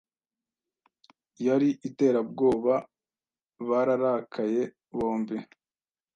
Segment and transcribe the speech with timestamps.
[1.45, 2.73] yari iterabwoba
[3.67, 4.61] Bararakaye
[4.95, 5.37] bombi